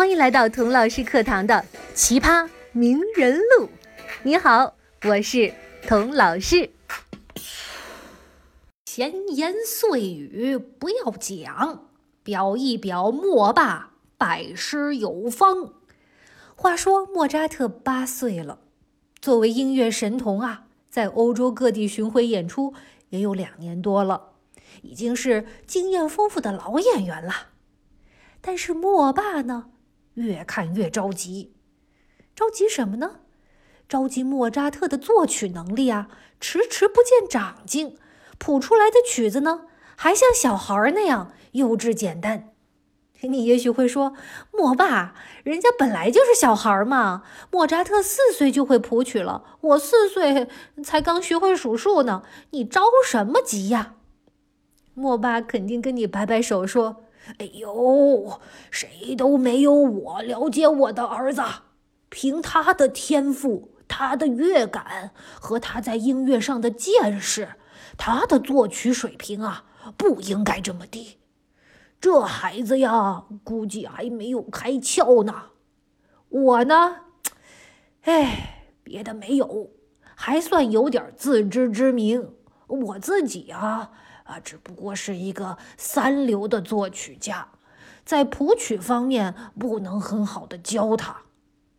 [0.00, 1.62] 欢迎来到童老师课堂的
[1.92, 3.68] 奇葩名人录。
[4.22, 4.74] 你好，
[5.04, 5.52] 我是
[5.86, 6.70] 童老师。
[8.86, 11.84] 闲言碎语不要讲，
[12.22, 15.74] 表一表莫罢，拜师有方。
[16.56, 18.58] 话说莫扎特八岁了，
[19.20, 22.72] 作为音乐神童啊，在欧洲各地巡回演出
[23.10, 24.30] 也有两年多了，
[24.80, 27.48] 已经是经验丰富的老演员了。
[28.40, 29.66] 但是莫爸呢？
[30.14, 31.52] 越看越着急，
[32.34, 33.20] 着急什么呢？
[33.88, 36.08] 着急莫扎特的作曲能力啊，
[36.40, 37.96] 迟迟不见长进，
[38.38, 42.52] 谱出来的曲子呢，还像小孩那样幼稚简单。
[43.22, 44.14] 你也许会说，
[44.52, 47.22] 莫爸，人家本来就是小孩嘛。
[47.50, 50.48] 莫扎特四岁就会谱曲了，我四岁
[50.82, 53.96] 才刚学会数数呢，你着什么急呀？
[54.94, 57.04] 莫爸肯定跟你摆摆手说。
[57.38, 58.40] 哎呦，
[58.70, 61.42] 谁都没有我了解我的儿子。
[62.08, 67.50] 凭他的天赋、他的乐感和他在音乐上的见识，
[67.96, 69.64] 他的作曲水平啊，
[69.96, 71.18] 不应该这么低。
[72.00, 75.34] 这孩子呀，估计还没有开窍呢。
[76.30, 76.96] 我呢，
[78.02, 79.70] 哎，别的没有，
[80.16, 82.34] 还算有点自知之明。
[82.66, 83.92] 我自己啊。
[84.30, 87.48] 啊，只不过是一个三流的作曲家，
[88.04, 91.22] 在谱曲方面不能很好的教他，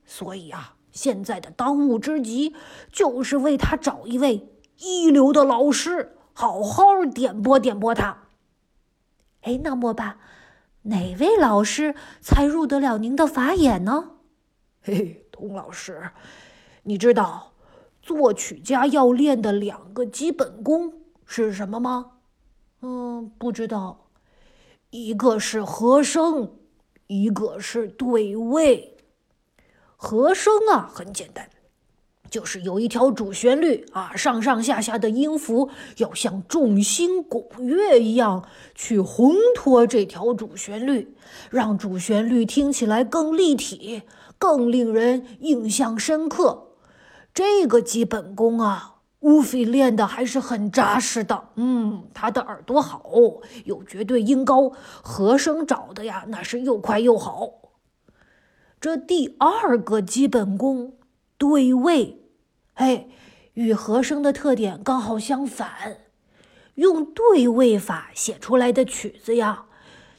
[0.05, 2.53] 所以啊，现在的当务之急
[2.91, 8.23] 就是为他找一位一流的老师，好好点拨点拨他。
[9.43, 10.17] 哎，那么吧，
[10.83, 14.11] 哪位老师才入得了您的法眼呢？
[14.81, 16.11] 嘿嘿，童老师，
[16.83, 17.53] 你知道
[18.01, 20.93] 作曲家要练的两个基本功
[21.25, 22.17] 是什么吗？
[22.81, 24.07] 嗯，不知道，
[24.89, 26.51] 一个是和声，
[27.07, 28.97] 一个是对位。
[29.95, 31.47] 和声啊，很简单，
[32.27, 41.15] 就是有一条主旋律啊，上上下下的音符要像众星拱月一样去烘托这条主旋律，
[41.51, 44.01] 让主旋律听起来更立体，
[44.39, 46.69] 更令人印象深刻。
[47.31, 49.00] 这个基本功啊。
[49.21, 53.03] 乌菲练的还是很扎实的，嗯，他的耳朵好，
[53.65, 54.71] 有绝对音高，
[55.01, 57.49] 和声找的呀，那是又快又好。
[58.79, 60.93] 这第二个基本功
[61.37, 62.19] 对位，
[62.73, 63.07] 哎，
[63.53, 65.97] 与和声的特点刚好相反。
[66.75, 69.65] 用对位法写出来的曲子呀，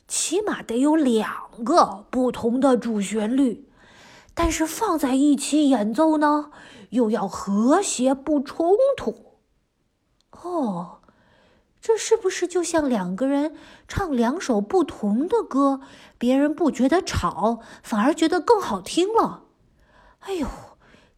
[0.07, 1.29] 起码得有两
[1.65, 3.67] 个不同的主旋律，
[4.33, 6.51] 但是放在一起演奏呢？
[6.93, 9.39] 又要和谐不冲突，
[10.31, 11.01] 哦，
[11.81, 13.57] 这是不是就像两个人
[13.89, 15.81] 唱两首不同的歌，
[16.19, 19.45] 别人不觉得吵，反而觉得更好听了？
[20.21, 20.47] 哎呦，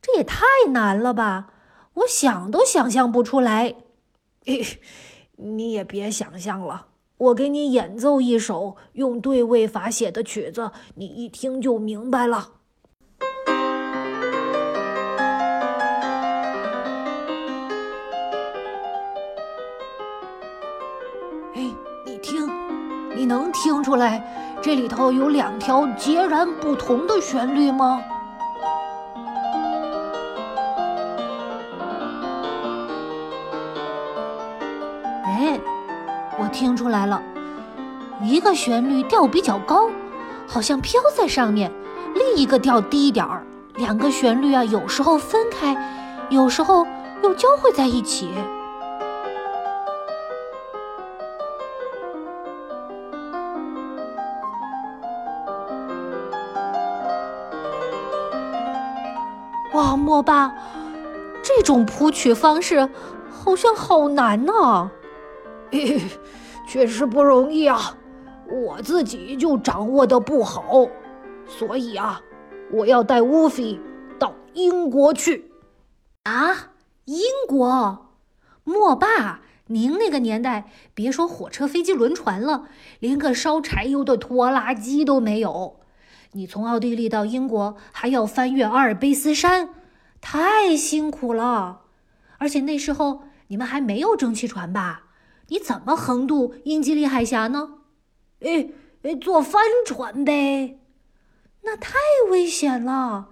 [0.01, 1.53] 这也太难了吧！
[1.95, 3.75] 我想都想象不出来。
[5.37, 6.87] 你也别想象了，
[7.19, 12.53] 我给你演奏一首用对位法写的曲子，你一听就明白了。
[23.25, 24.23] 你能听出来
[24.61, 28.03] 这里头有两条截然不同的旋律吗？
[35.25, 35.59] 哎，
[36.39, 37.23] 我听出来了，
[38.21, 39.89] 一个旋律调比较高，
[40.47, 41.71] 好像飘在上面；
[42.13, 43.43] 另一个调低点儿。
[43.77, 45.75] 两个旋律啊，有时候分开，
[46.29, 46.87] 有时候
[47.23, 48.29] 又交汇在一起。
[59.75, 60.55] 哇，莫爸，
[61.43, 62.89] 这种谱曲方式
[63.29, 64.93] 好像好难呢。
[65.73, 66.01] 嘿，
[66.65, 67.97] 确实不容易啊，
[68.49, 70.87] 我自己就掌握的不好，
[71.49, 72.21] 所以啊，
[72.71, 73.81] 我要带乌菲
[74.17, 75.51] 到英国去。
[76.23, 76.71] 啊，
[77.07, 78.07] 英国？
[78.63, 82.69] 莫爸，您那个年代，别说火车、飞机、轮船了，
[83.01, 85.81] 连个烧柴油的拖拉机都没有。
[86.37, 89.71] 你从奥地利到英国还要翻越阿尔卑斯山，
[90.21, 91.83] 太辛苦了。
[92.39, 95.05] 而且那时候你们还没有蒸汽船吧？
[95.49, 97.75] 你怎么横渡英吉利海峡呢？
[98.41, 98.69] 哎
[99.03, 100.81] 哎，坐帆船呗。
[101.63, 101.95] 那太
[102.31, 103.29] 危险了。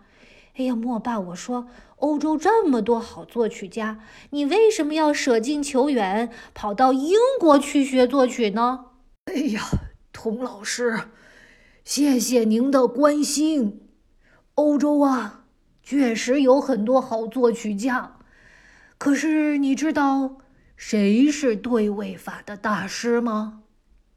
[0.56, 1.66] 哎呀，莫爸，我说，
[1.96, 3.98] 欧洲这么多好作曲家，
[4.30, 8.86] 你为什么要舍近求远，跑到英国去学作曲呢？
[9.24, 9.62] 哎呀，
[10.12, 11.08] 童老师。
[11.84, 13.88] 谢谢您的关心。
[14.54, 15.46] 欧洲啊，
[15.82, 18.18] 确实有很多好作曲家。
[18.98, 20.38] 可是你知道
[20.76, 23.62] 谁是对位法的大师吗？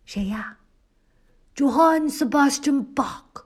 [0.06, 0.60] 谁呀
[1.56, 3.46] ？Johann Sebastian Bach。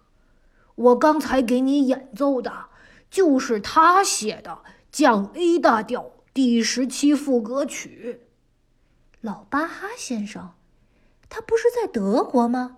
[0.75, 2.67] 我刚才给你演奏的，
[3.09, 8.21] 就是他写的降 A 大调第十七副歌曲。
[9.21, 10.51] 老巴哈先生，
[11.29, 12.77] 他不是在德国吗？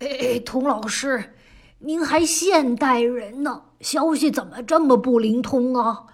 [0.00, 1.34] 哎，童老师，
[1.80, 6.06] 您还现代人呢，消息怎么这么不灵通啊？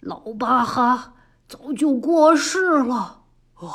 [0.00, 1.14] 老巴哈
[1.48, 3.22] 早就过世了，
[3.56, 3.70] 哦，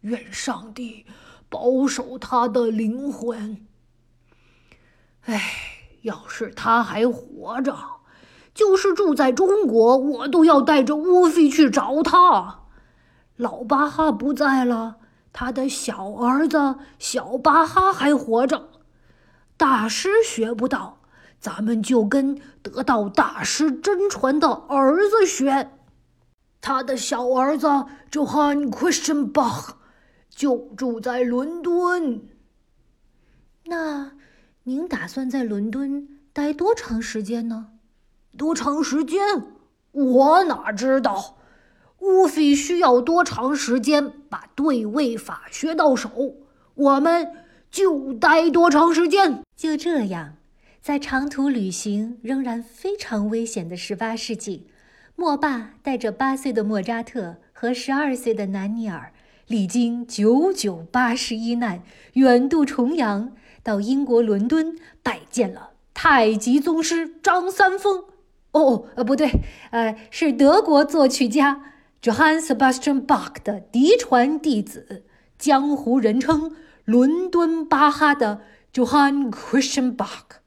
[0.00, 1.06] 愿上帝
[1.48, 3.64] 保守他的灵魂。
[5.26, 5.40] 哎，
[6.02, 7.76] 要是他还活着，
[8.52, 12.62] 就是住在中国，我都要带着乌菲去找他。
[13.36, 14.96] 老巴哈不在了，
[15.32, 18.67] 他的小儿子小巴哈还活着。
[19.58, 21.00] 大师学不到，
[21.40, 25.72] 咱们就跟得到大师真传的儿子学。
[26.60, 27.66] 他的小儿子
[28.10, 29.70] Johann Christian Bach
[30.30, 32.22] 就住在伦敦。
[33.64, 34.12] 那
[34.62, 37.72] 您打算在伦敦待多长时间呢？
[38.36, 39.20] 多长时间？
[39.90, 41.36] 我哪知道。
[41.98, 46.36] 乌菲需要多长时间把对位法学到手，
[46.74, 47.26] 我们
[47.70, 49.42] 就待多长时间。
[49.56, 50.34] 就这样，
[50.80, 54.68] 在长途旅行仍然非常危险的十八世纪，
[55.16, 59.12] 莫爸带着八岁的莫扎特和十二岁的南尼尔，
[59.46, 61.82] 历经九九八十一难，
[62.12, 63.32] 远渡重洋，
[63.62, 68.04] 到英国伦敦拜见了太极宗师张三丰。
[68.52, 69.30] 哦，呃，不对，
[69.72, 71.60] 呃，是德国作曲家
[72.00, 75.04] Johann Sebastian Bach 的嫡传弟子，
[75.38, 76.56] 江湖人称
[76.88, 78.40] “伦敦巴哈”的。
[78.72, 80.40] Johann Christian Bach，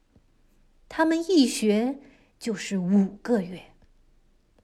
[0.88, 2.00] 他们一学
[2.40, 3.62] 就是五个月。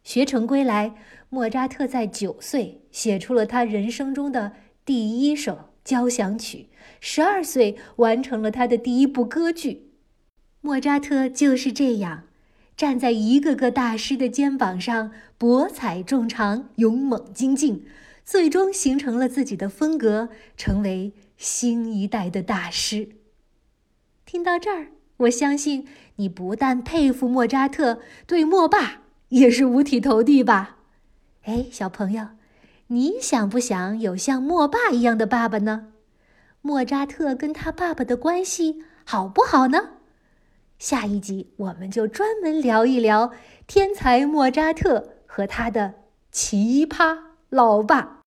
[0.04, 0.96] 学成归来，
[1.30, 4.54] 莫扎特在九岁写出了他人生中的
[4.86, 6.70] 第一首交响曲，
[7.02, 9.92] 十二岁完成了他的第一部歌剧。
[10.62, 12.24] 莫扎特就是这样，
[12.78, 17.86] 站在一个个大师的肩膀上，博采众长，勇猛精进，
[18.24, 23.10] 最终形成了自己的风格，成为新一代的大师。
[24.26, 24.88] 听到这儿，
[25.18, 25.88] 我相信
[26.18, 30.78] 你不但佩服莫扎特，对莫爸也是五体投地吧？
[31.44, 32.28] 哎，小朋友，
[32.88, 35.94] 你想不想有像莫爸一样的爸爸呢？
[36.62, 39.92] 莫扎特跟他爸爸的关系好不好呢？
[40.78, 43.32] 下一集我们就专门聊一聊
[43.66, 45.94] 天才莫扎特和他的
[46.32, 47.18] 奇葩
[47.50, 48.16] 老爸。